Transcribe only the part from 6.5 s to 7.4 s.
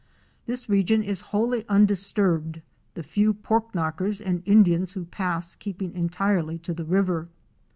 to the river.